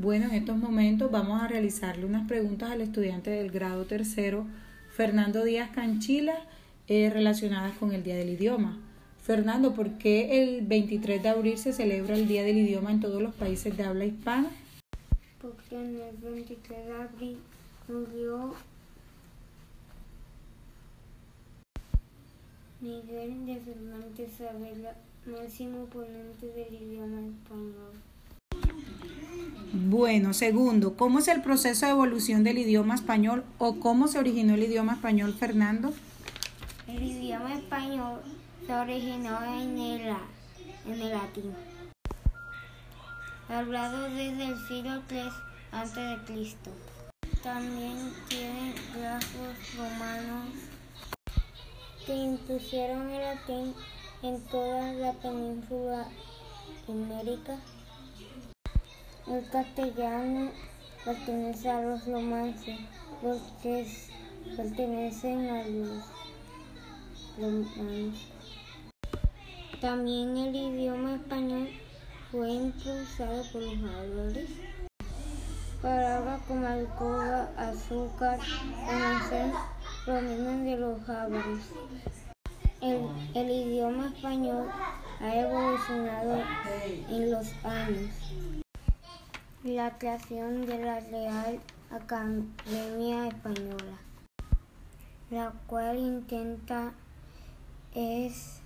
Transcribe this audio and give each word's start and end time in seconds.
Bueno, 0.00 0.28
en 0.28 0.32
estos 0.32 0.56
momentos 0.56 1.10
vamos 1.10 1.42
a 1.42 1.46
realizarle 1.46 2.06
unas 2.06 2.26
preguntas 2.26 2.70
al 2.70 2.80
estudiante 2.80 3.28
del 3.28 3.50
grado 3.50 3.84
tercero, 3.84 4.46
Fernando 4.96 5.44
Díaz 5.44 5.72
Canchila, 5.72 6.38
eh, 6.88 7.10
relacionadas 7.10 7.76
con 7.76 7.92
el 7.92 8.02
Día 8.02 8.16
del 8.16 8.30
Idioma. 8.30 8.78
Fernando, 9.22 9.74
¿por 9.74 9.98
qué 9.98 10.42
el 10.42 10.66
23 10.66 11.22
de 11.22 11.28
abril 11.28 11.58
se 11.58 11.74
celebra 11.74 12.14
el 12.14 12.26
Día 12.26 12.44
del 12.44 12.56
Idioma 12.56 12.92
en 12.92 13.00
todos 13.00 13.20
los 13.20 13.34
países 13.34 13.76
de 13.76 13.84
habla 13.84 14.06
hispana? 14.06 14.48
Porque 15.38 15.76
en 15.76 16.00
el 16.00 16.16
23 16.16 16.86
de 16.86 16.92
abril 16.94 17.36
murió 17.86 18.54
Miguel 22.80 23.44
de 23.44 23.60
Cervantes 23.60 24.32
Saavedra, 24.38 24.96
máximo 25.26 25.84
ponente 25.84 26.46
del 26.46 26.72
idioma 26.72 27.20
español. 27.20 28.09
Bueno, 29.72 30.34
segundo, 30.34 30.96
¿cómo 30.96 31.20
es 31.20 31.28
el 31.28 31.42
proceso 31.42 31.86
de 31.86 31.92
evolución 31.92 32.42
del 32.42 32.58
idioma 32.58 32.96
español 32.96 33.44
o 33.58 33.78
cómo 33.78 34.08
se 34.08 34.18
originó 34.18 34.54
el 34.54 34.64
idioma 34.64 34.94
español, 34.94 35.32
Fernando? 35.32 35.92
El 36.88 37.00
idioma 37.00 37.54
español 37.54 38.20
se 38.66 38.74
originó 38.74 39.38
en 39.44 39.78
el, 39.78 40.00
en 40.86 40.92
el 41.00 41.10
latín, 41.10 41.54
hablado 43.48 44.10
desde 44.10 44.48
el 44.48 44.58
siglo 44.66 45.02
III 45.08 45.20
a.C. 45.70 46.16
También 47.40 48.12
tiene 48.28 48.74
grafos 48.98 49.76
romanos 49.76 50.48
que 52.04 52.16
impusieron 52.16 53.08
el 53.08 53.22
latín 53.22 53.74
en 54.22 54.40
toda 54.46 54.92
la 54.94 55.12
península 55.12 56.08
ibérica. 56.88 57.56
El 59.30 59.48
castellano 59.48 60.50
pertenece 61.04 61.70
a 61.70 61.80
los 61.82 62.04
romances, 62.04 62.80
los 63.22 63.40
que 63.62 63.86
pertenecen 64.56 65.48
a 65.50 65.62
los 65.68 66.02
romanos. 67.38 68.26
También 69.80 70.36
el 70.36 70.56
idioma 70.56 71.14
español 71.14 71.68
fue 72.32 72.50
impulsado 72.50 73.44
por 73.52 73.62
los 73.62 73.76
árabes. 73.84 74.50
Palabras 75.80 76.40
como 76.48 76.66
alcoba, 76.66 77.50
azúcar, 77.56 78.40
almacén 78.88 79.52
provienen 80.06 80.64
de 80.64 80.76
los 80.76 81.08
árabes. 81.08 81.70
El, 82.80 83.06
el 83.34 83.48
idioma 83.48 84.08
español 84.08 84.68
ha 85.20 85.36
evolucionado 85.36 86.42
en 87.08 87.30
los 87.30 87.46
años. 87.64 88.10
La 89.62 89.98
creación 89.98 90.64
de 90.64 90.78
la 90.82 91.00
Real 91.00 91.60
Academia 91.90 93.28
Española, 93.28 93.98
la 95.30 95.52
cual 95.66 95.98
intenta 95.98 96.94
es 97.94 98.62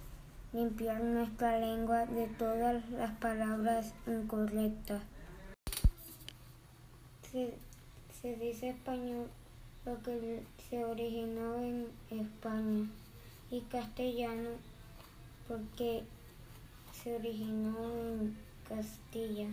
limpiar 0.53 1.03
nuestra 1.03 1.59
lengua 1.59 2.07
de 2.07 2.29
todas 2.29 2.89
las 2.91 3.11
palabras 3.17 3.93
incorrectas. 4.07 5.03
Se, 7.33 8.37
dice 8.37 8.69
español 8.69 9.27
porque 9.85 10.45
se 10.71 10.85
originó 10.85 11.57
en 11.57 11.89
España 12.09 12.89
y 13.51 13.63
castellano 13.63 14.51
porque 15.49 16.05
se 16.93 17.17
originó 17.17 17.83
en 17.91 18.37
Castilla. 18.69 19.49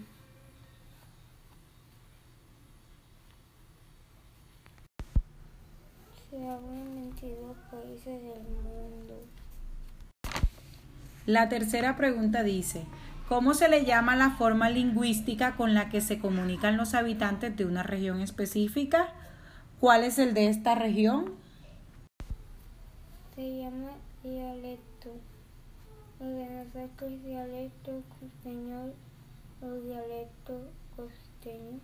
Se 6.32 6.38
habla 6.38 6.80
en 6.80 6.96
22 6.96 7.58
países 7.70 8.06
del 8.06 8.44
mundo. 8.64 9.19
La 11.25 11.50
tercera 11.50 11.97
pregunta 11.97 12.42
dice, 12.42 12.86
¿cómo 13.28 13.53
se 13.53 13.68
le 13.68 13.84
llama 13.84 14.16
la 14.16 14.30
forma 14.30 14.69
lingüística 14.69 15.58
con 15.58 15.74
la 15.74 15.90
que 15.90 16.00
se 16.00 16.19
comunican 16.19 16.78
los 16.78 16.94
habitantes 16.94 17.58
de 17.58 17.66
una 17.66 17.84
región 17.84 18.22
específica? 18.22 19.09
¿Cuál 19.81 20.06
es 20.06 20.19
el 20.19 20.34
de 20.34 20.47
esta 20.47 20.74
región? 20.74 21.34
Se 23.36 23.58
llama 23.58 23.92
dialecto. 24.24 25.09
Lo 26.22 26.28
de 26.28 26.46
nosotros 26.46 27.12
dialecto 27.25 28.03
costeño 28.22 28.94
o 29.62 29.68
dialecto 29.81 30.72
costeño. 30.96 31.81